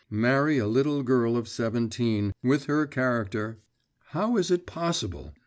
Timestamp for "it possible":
4.49-5.31